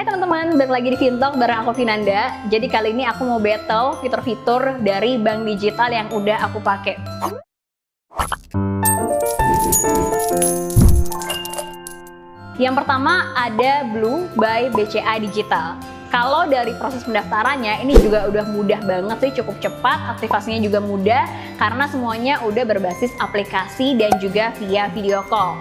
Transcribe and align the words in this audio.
Hai 0.00 0.08
teman-teman, 0.08 0.56
balik 0.56 0.72
lagi 0.72 0.88
di 0.96 0.96
Fintalk 0.96 1.36
bareng 1.36 1.60
aku 1.60 1.76
Vinanda. 1.76 2.32
Jadi 2.48 2.72
kali 2.72 2.96
ini 2.96 3.04
aku 3.04 3.20
mau 3.20 3.36
battle 3.36 4.00
fitur-fitur 4.00 4.80
dari 4.80 5.20
bank 5.20 5.44
digital 5.44 5.92
yang 5.92 6.08
udah 6.08 6.40
aku 6.40 6.56
pakai. 6.64 6.96
Yang 12.56 12.74
pertama 12.80 13.28
ada 13.36 13.84
Blue 13.92 14.24
by 14.40 14.72
BCA 14.72 15.20
Digital. 15.20 15.76
Kalau 16.08 16.48
dari 16.48 16.72
proses 16.80 17.04
pendaftarannya 17.04 17.84
ini 17.84 17.92
juga 18.00 18.24
udah 18.24 18.48
mudah 18.56 18.80
banget 18.80 19.16
sih, 19.20 19.44
cukup 19.44 19.60
cepat, 19.60 20.16
aktivasinya 20.16 20.64
juga 20.64 20.80
mudah 20.80 21.28
karena 21.60 21.84
semuanya 21.92 22.40
udah 22.48 22.64
berbasis 22.64 23.12
aplikasi 23.20 24.00
dan 24.00 24.16
juga 24.16 24.48
via 24.56 24.88
video 24.96 25.20
call. 25.28 25.60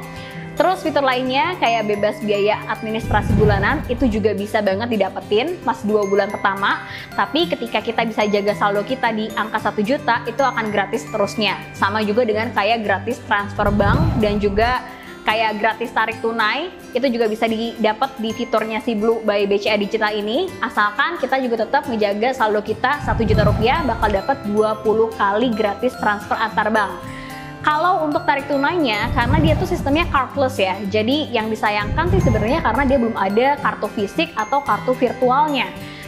Terus 0.60 0.84
fitur 0.84 1.08
lainnya 1.08 1.56
kayak 1.56 1.88
bebas 1.88 2.20
biaya 2.20 2.60
administrasi 2.68 3.32
bulanan 3.40 3.80
itu 3.88 4.12
juga 4.12 4.36
bisa 4.36 4.60
banget 4.60 4.92
didapetin 4.92 5.56
pas 5.64 5.80
dua 5.88 6.04
bulan 6.04 6.28
pertama. 6.28 6.84
Tapi 7.16 7.48
ketika 7.48 7.80
kita 7.80 8.04
bisa 8.04 8.28
jaga 8.28 8.52
saldo 8.60 8.84
kita 8.84 9.08
di 9.16 9.32
angka 9.40 9.72
1 9.72 9.80
juta 9.88 10.20
itu 10.28 10.44
akan 10.44 10.68
gratis 10.68 11.08
terusnya. 11.08 11.56
Sama 11.72 12.04
juga 12.04 12.28
dengan 12.28 12.52
kayak 12.52 12.84
gratis 12.84 13.24
transfer 13.24 13.72
bank 13.72 14.20
dan 14.20 14.36
juga 14.44 14.84
kayak 15.24 15.64
gratis 15.64 15.96
tarik 15.96 16.20
tunai 16.20 16.68
itu 16.92 17.08
juga 17.08 17.32
bisa 17.32 17.48
didapat 17.48 18.20
di 18.20 18.36
fiturnya 18.36 18.84
si 18.84 19.00
Blue 19.00 19.24
by 19.24 19.48
BCA 19.48 19.80
Digital 19.80 20.12
ini 20.12 20.52
asalkan 20.60 21.16
kita 21.24 21.40
juga 21.40 21.64
tetap 21.64 21.88
menjaga 21.88 22.36
saldo 22.36 22.60
kita 22.60 23.00
1 23.08 23.16
juta 23.24 23.48
rupiah 23.48 23.80
bakal 23.88 24.12
dapat 24.12 24.44
20 24.44 25.16
kali 25.16 25.48
gratis 25.56 25.96
transfer 26.04 26.36
antar 26.36 26.68
bank 26.68 27.19
kalau 27.60 28.08
untuk 28.08 28.24
tarik 28.24 28.48
tunainya, 28.48 29.12
karena 29.12 29.38
dia 29.44 29.54
tuh 29.60 29.68
sistemnya 29.68 30.08
cardless 30.08 30.56
ya, 30.56 30.80
jadi 30.88 31.28
yang 31.28 31.52
disayangkan 31.52 32.08
sih 32.08 32.24
sebenarnya 32.24 32.64
karena 32.64 32.84
dia 32.88 32.98
belum 32.98 33.18
ada 33.20 33.60
kartu 33.60 33.88
fisik 33.92 34.32
atau 34.36 34.64
kartu 34.64 34.96
virtualnya. 34.96 35.68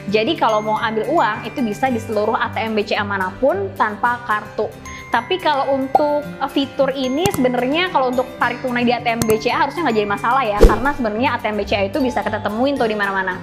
Jadi 0.10 0.34
kalau 0.34 0.66
mau 0.66 0.82
ambil 0.82 1.06
uang 1.14 1.46
itu 1.46 1.62
bisa 1.62 1.86
di 1.86 2.02
seluruh 2.02 2.34
ATM 2.34 2.74
BCA 2.74 3.06
mana 3.06 3.30
pun 3.38 3.70
tanpa 3.78 4.18
kartu. 4.26 4.66
Tapi 5.12 5.38
kalau 5.38 5.76
untuk 5.76 6.24
uh, 6.24 6.50
fitur 6.50 6.90
ini 6.96 7.28
sebenarnya 7.30 7.92
kalau 7.92 8.10
untuk 8.10 8.26
tarik 8.40 8.64
tunai 8.64 8.88
di 8.88 8.96
ATM 8.96 9.22
BCA 9.28 9.68
harusnya 9.68 9.86
nggak 9.86 9.98
jadi 10.02 10.10
masalah 10.10 10.44
ya, 10.48 10.60
karena 10.64 10.90
sebenarnya 10.96 11.30
ATM 11.38 11.56
BCA 11.62 11.82
itu 11.92 11.98
bisa 12.00 12.24
kita 12.24 12.40
temuin 12.40 12.80
tuh 12.80 12.88
di 12.88 12.96
mana-mana. 12.96 13.38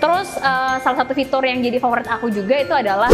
Terus 0.00 0.34
uh, 0.40 0.80
salah 0.82 0.98
satu 1.04 1.14
fitur 1.14 1.44
yang 1.46 1.62
jadi 1.62 1.78
favorit 1.78 2.08
aku 2.10 2.32
juga 2.32 2.58
itu 2.58 2.74
adalah 2.74 3.12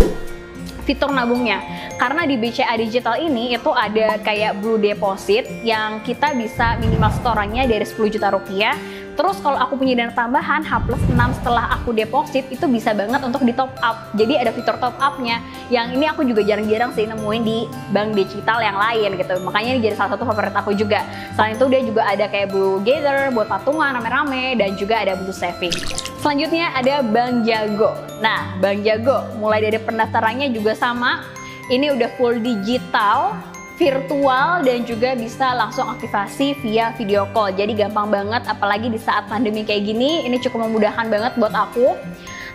fitur 0.88 1.12
nabungnya. 1.12 1.60
Karena 2.00 2.24
di 2.24 2.40
BCA 2.40 2.72
Digital 2.80 3.20
ini 3.20 3.52
itu 3.52 3.68
ada 3.68 4.16
kayak 4.24 4.64
Blue 4.64 4.80
Deposit 4.80 5.44
yang 5.60 6.00
kita 6.00 6.32
bisa 6.32 6.80
minimal 6.80 7.12
setorannya 7.12 7.68
dari 7.68 7.84
10 7.84 8.08
juta 8.16 8.32
rupiah 8.32 8.72
Terus 9.18 9.42
kalau 9.42 9.58
aku 9.58 9.74
punya 9.74 9.98
dana 9.98 10.14
tambahan 10.14 10.62
H 10.62 10.86
plus 10.86 11.02
6 11.10 11.42
setelah 11.42 11.74
aku 11.74 11.90
deposit 11.90 12.46
itu 12.54 12.70
bisa 12.70 12.94
banget 12.94 13.18
untuk 13.26 13.42
di 13.42 13.50
top 13.50 13.74
up. 13.82 14.14
Jadi 14.14 14.38
ada 14.38 14.54
fitur 14.54 14.78
top 14.78 14.94
upnya. 15.02 15.42
Yang 15.74 15.98
ini 15.98 16.06
aku 16.06 16.22
juga 16.22 16.46
jarang-jarang 16.46 16.94
sih 16.94 17.02
nemuin 17.10 17.42
di 17.42 17.66
bank 17.90 18.14
digital 18.14 18.62
yang 18.62 18.78
lain 18.78 19.18
gitu. 19.18 19.34
Makanya 19.42 19.70
ini 19.74 19.80
jadi 19.82 19.98
salah 19.98 20.14
satu 20.14 20.22
favorit 20.22 20.54
aku 20.54 20.70
juga. 20.70 21.02
Selain 21.34 21.58
itu 21.58 21.66
dia 21.66 21.82
juga 21.82 22.06
ada 22.06 22.30
kayak 22.30 22.54
Blue 22.54 22.78
Gather 22.86 23.34
buat 23.34 23.50
patungan 23.50 23.98
rame-rame 23.98 24.54
dan 24.54 24.78
juga 24.78 25.02
ada 25.02 25.18
Blue 25.18 25.34
Saving. 25.34 25.74
Selanjutnya 26.22 26.70
ada 26.78 27.02
Bank 27.02 27.42
Jago. 27.42 27.98
Nah, 28.22 28.54
Bank 28.62 28.86
Jago 28.86 29.26
mulai 29.42 29.66
dari 29.66 29.82
pendaftarannya 29.82 30.54
juga 30.54 30.78
sama. 30.78 31.26
Ini 31.66 31.90
udah 31.90 32.14
full 32.14 32.38
digital 32.38 33.34
virtual 33.78 34.66
dan 34.66 34.82
juga 34.82 35.14
bisa 35.14 35.54
langsung 35.54 35.86
aktivasi 35.86 36.58
via 36.60 36.90
video 36.98 37.30
call. 37.30 37.54
Jadi 37.54 37.78
gampang 37.78 38.10
banget 38.10 38.42
apalagi 38.50 38.90
di 38.90 38.98
saat 38.98 39.30
pandemi 39.30 39.62
kayak 39.62 39.86
gini 39.86 40.26
ini 40.26 40.36
cukup 40.42 40.66
memudahkan 40.66 41.06
banget 41.06 41.32
buat 41.38 41.54
aku. 41.54 41.94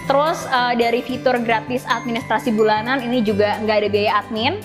Terus 0.04 0.44
uh, 0.52 0.76
dari 0.76 1.00
fitur 1.00 1.40
gratis 1.40 1.88
administrasi 1.88 2.52
bulanan 2.52 3.00
ini 3.00 3.24
juga 3.24 3.56
nggak 3.64 3.78
ada 3.80 3.90
biaya 3.90 4.12
admin 4.20 4.60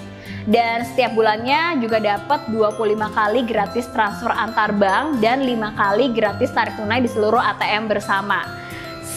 dan 0.50 0.82
setiap 0.82 1.14
bulannya 1.14 1.78
juga 1.78 2.00
dapat 2.00 2.50
25 2.50 2.90
kali 3.12 3.40
gratis 3.46 3.86
transfer 3.94 4.34
antar 4.34 4.74
bank 4.74 5.22
dan 5.22 5.46
5 5.46 5.78
kali 5.78 6.10
gratis 6.10 6.50
tarik 6.50 6.74
tunai 6.74 7.04
di 7.04 7.10
seluruh 7.12 7.38
ATM 7.38 7.86
bersama 7.86 8.67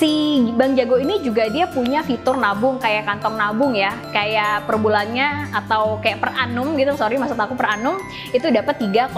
si 0.02 0.50
Bank 0.58 0.74
Jago 0.74 0.98
ini 0.98 1.22
juga 1.22 1.46
dia 1.46 1.70
punya 1.70 2.02
fitur 2.02 2.34
nabung 2.34 2.82
kayak 2.82 3.06
kantong 3.06 3.38
nabung 3.38 3.78
ya. 3.78 3.94
Kayak 4.10 4.66
per 4.66 4.82
bulannya 4.82 5.54
atau 5.54 6.02
kayak 6.02 6.18
per 6.18 6.34
annum 6.34 6.74
gitu 6.74 6.98
sorry 6.98 7.22
maksud 7.22 7.38
aku 7.38 7.54
per 7.54 7.78
annum 7.78 8.02
itu 8.34 8.50
dapat 8.50 8.82
3,5% 8.82 9.14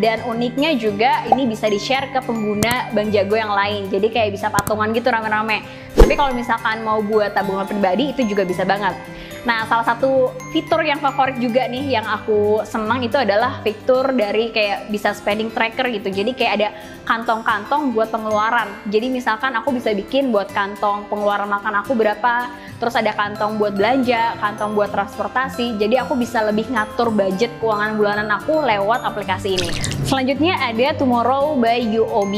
dan 0.00 0.24
uniknya 0.24 0.72
juga 0.80 1.28
ini 1.28 1.44
bisa 1.44 1.68
di 1.68 1.76
share 1.76 2.08
ke 2.08 2.24
pengguna 2.24 2.88
Bank 2.96 3.12
Jago 3.12 3.36
yang 3.36 3.52
lain. 3.52 3.92
Jadi 3.92 4.08
kayak 4.08 4.32
bisa 4.32 4.48
patungan 4.48 4.96
gitu 4.96 5.12
rame-rame. 5.12 5.60
Tapi 5.92 6.16
kalau 6.16 6.32
misalkan 6.32 6.80
mau 6.80 7.04
buat 7.04 7.36
tabungan 7.36 7.68
pribadi 7.68 8.16
itu 8.16 8.24
juga 8.24 8.48
bisa 8.48 8.64
banget 8.64 8.96
Nah, 9.40 9.64
salah 9.64 9.86
satu 9.88 10.36
fitur 10.52 10.84
yang 10.84 11.00
favorit 11.00 11.40
juga 11.40 11.64
nih 11.64 11.96
yang 11.96 12.04
aku 12.04 12.60
senang 12.68 13.00
itu 13.00 13.16
adalah 13.16 13.64
fitur 13.64 14.12
dari 14.12 14.52
kayak 14.52 14.92
bisa 14.92 15.16
spending 15.16 15.48
tracker 15.48 15.88
gitu. 15.88 16.12
Jadi 16.12 16.36
kayak 16.36 16.52
ada 16.60 16.68
kantong-kantong 17.08 17.96
buat 17.96 18.12
pengeluaran. 18.12 18.68
Jadi 18.92 19.08
misalkan 19.08 19.56
aku 19.56 19.72
bisa 19.72 19.96
bikin 19.96 20.28
buat 20.28 20.52
kantong 20.52 21.08
pengeluaran 21.08 21.48
makan 21.48 21.80
aku 21.80 21.96
berapa, 21.96 22.52
terus 22.76 22.92
ada 22.92 23.16
kantong 23.16 23.56
buat 23.56 23.72
belanja, 23.72 24.36
kantong 24.44 24.76
buat 24.76 24.92
transportasi. 24.92 25.80
Jadi 25.80 25.96
aku 25.96 26.20
bisa 26.20 26.44
lebih 26.44 26.68
ngatur 26.68 27.08
budget 27.08 27.48
keuangan 27.64 27.96
bulanan 27.96 28.28
aku 28.28 28.60
lewat 28.60 29.00
aplikasi 29.08 29.56
ini. 29.56 29.72
Selanjutnya 30.04 30.60
ada 30.60 30.92
Tomorrow 31.00 31.56
by 31.56 31.80
UOB. 31.96 32.34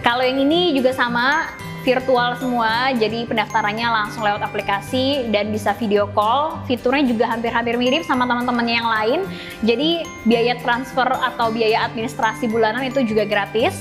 Kalau 0.00 0.24
yang 0.24 0.40
ini 0.42 0.74
juga 0.74 0.96
sama, 0.96 1.46
virtual 1.82 2.38
semua, 2.38 2.94
jadi 2.94 3.26
pendaftarannya 3.26 3.86
langsung 3.90 4.22
lewat 4.22 4.42
aplikasi 4.42 5.28
dan 5.34 5.50
bisa 5.50 5.74
video 5.76 6.08
call. 6.14 6.62
Fiturnya 6.66 7.04
juga 7.04 7.28
hampir-hampir 7.28 7.74
mirip 7.76 8.02
sama 8.06 8.24
teman-temannya 8.24 8.74
yang 8.78 8.88
lain. 8.88 9.20
Jadi 9.66 10.06
biaya 10.24 10.54
transfer 10.62 11.06
atau 11.06 11.50
biaya 11.50 11.86
administrasi 11.90 12.48
bulanan 12.48 12.86
itu 12.86 13.02
juga 13.02 13.26
gratis. 13.26 13.74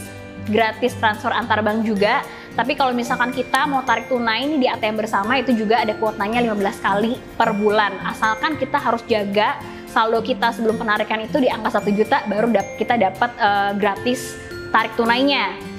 Gratis 0.50 0.98
transfer 0.98 1.30
antar 1.30 1.62
bank 1.62 1.86
juga. 1.86 2.26
Tapi 2.52 2.76
kalau 2.76 2.92
misalkan 2.92 3.32
kita 3.32 3.64
mau 3.70 3.86
tarik 3.88 4.12
tunai 4.12 4.44
ini 4.44 4.60
di 4.60 4.68
ATM 4.68 5.00
bersama 5.00 5.40
itu 5.40 5.56
juga 5.56 5.80
ada 5.80 5.96
kuotanya 5.96 6.44
15 6.44 6.84
kali 6.84 7.16
per 7.40 7.56
bulan. 7.56 7.96
Asalkan 8.04 8.60
kita 8.60 8.76
harus 8.76 9.00
jaga 9.08 9.56
saldo 9.88 10.20
kita 10.20 10.52
sebelum 10.52 10.76
penarikan 10.76 11.24
itu 11.24 11.40
di 11.40 11.48
angka 11.48 11.80
1 11.80 11.96
juta 11.96 12.24
baru 12.28 12.52
kita 12.76 13.00
dapat 13.00 13.32
uh, 13.40 13.72
gratis 13.80 14.36
tarik 14.72 14.92
tunainya. 15.00 15.71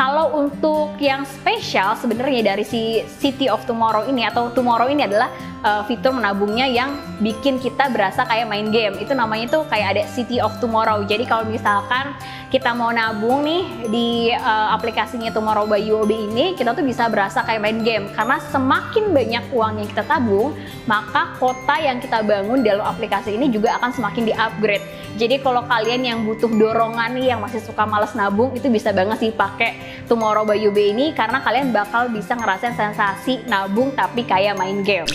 Kalau 0.00 0.32
untuk 0.32 0.96
yang 0.96 1.28
spesial 1.28 1.92
sebenarnya 1.92 2.56
dari 2.56 2.64
si 2.64 3.04
City 3.20 3.52
of 3.52 3.60
Tomorrow 3.68 4.08
ini 4.08 4.24
atau 4.24 4.48
Tomorrow 4.48 4.88
ini 4.88 5.04
adalah 5.04 5.28
uh, 5.64 5.82
fitur 5.84 6.12
menabungnya 6.16 6.66
yang 6.68 6.96
bikin 7.20 7.60
kita 7.60 7.88
berasa 7.92 8.24
kayak 8.24 8.48
main 8.48 8.68
game. 8.72 8.96
Itu 9.00 9.12
namanya 9.12 9.60
tuh 9.60 9.62
kayak 9.68 9.96
ada 9.96 10.02
City 10.10 10.40
of 10.40 10.56
Tomorrow. 10.60 11.04
Jadi 11.04 11.24
kalau 11.28 11.48
misalkan 11.48 12.16
kita 12.50 12.74
mau 12.74 12.90
nabung 12.90 13.46
nih 13.46 13.62
di 13.88 14.08
uh, 14.34 14.74
aplikasinya 14.74 15.30
Tomorrow 15.30 15.70
by 15.70 15.80
UOB 15.86 16.10
ini, 16.10 16.58
kita 16.58 16.74
tuh 16.74 16.82
bisa 16.82 17.06
berasa 17.06 17.46
kayak 17.46 17.62
main 17.62 17.78
game. 17.86 18.10
Karena 18.10 18.42
semakin 18.50 19.14
banyak 19.14 19.44
uang 19.54 19.74
yang 19.78 19.88
kita 19.88 20.04
tabung, 20.04 20.56
maka 20.90 21.38
kota 21.38 21.78
yang 21.78 22.02
kita 22.02 22.26
bangun 22.26 22.66
dalam 22.66 22.82
aplikasi 22.82 23.38
ini 23.38 23.52
juga 23.52 23.78
akan 23.78 23.94
semakin 23.94 24.34
di-upgrade. 24.34 24.82
Jadi 25.18 25.42
kalau 25.42 25.66
kalian 25.66 26.06
yang 26.06 26.18
butuh 26.22 26.50
dorongan 26.50 27.18
nih, 27.18 27.34
yang 27.34 27.42
masih 27.42 27.62
suka 27.62 27.82
males 27.86 28.14
nabung, 28.14 28.54
itu 28.54 28.70
bisa 28.70 28.94
banget 28.94 29.18
sih 29.18 29.32
pakai 29.34 30.02
Tomorrow 30.06 30.42
by 30.42 30.58
UOB 30.58 30.78
ini 30.78 31.14
karena 31.14 31.38
kalian 31.42 31.70
bakal 31.70 32.10
bisa 32.10 32.34
ngerasain 32.34 32.74
sensasi 32.74 33.46
nabung 33.46 33.94
tapi 33.94 34.26
kayak 34.26 34.58
main 34.58 34.82
game. 34.82 35.06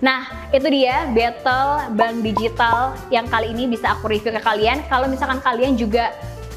Nah, 0.00 0.48
itu 0.50 0.64
dia 0.72 1.08
battle 1.12 1.92
bank 1.92 2.24
digital 2.24 2.96
yang 3.12 3.28
kali 3.28 3.52
ini 3.52 3.68
bisa 3.68 3.92
aku 3.92 4.08
review 4.08 4.32
ke 4.32 4.40
kalian. 4.40 4.80
Kalau 4.88 5.06
misalkan 5.06 5.44
kalian 5.44 5.76
juga 5.76 6.12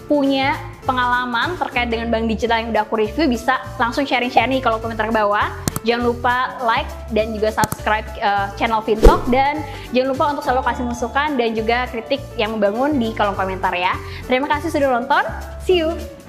punya 0.08 0.56
pengalaman 0.84 1.56
terkait 1.56 1.88
dengan 1.88 2.12
bank 2.12 2.28
digital 2.28 2.60
yang 2.60 2.70
udah 2.76 2.84
aku 2.84 3.00
review 3.00 3.28
bisa 3.28 3.60
langsung 3.80 4.04
sharing-sharing 4.04 4.60
nih 4.60 4.64
kalau 4.64 4.80
komentar 4.80 5.08
ke 5.08 5.16
bawah. 5.16 5.52
Jangan 5.84 6.04
lupa 6.16 6.36
like 6.64 6.88
dan 7.12 7.36
juga 7.36 7.52
subscribe 7.52 8.08
uh, 8.24 8.48
channel 8.56 8.80
Fintalk 8.88 9.28
dan 9.28 9.60
jangan 9.92 10.16
lupa 10.16 10.24
untuk 10.32 10.44
selalu 10.48 10.64
kasih 10.64 10.84
masukan 10.88 11.30
dan 11.36 11.50
juga 11.52 11.78
kritik 11.92 12.24
yang 12.40 12.56
membangun 12.56 12.96
di 12.96 13.12
kolom 13.12 13.36
komentar 13.36 13.76
ya. 13.76 13.92
Terima 14.24 14.48
kasih 14.48 14.72
sudah 14.72 14.96
nonton. 14.96 15.24
See 15.68 15.84
you. 15.84 16.23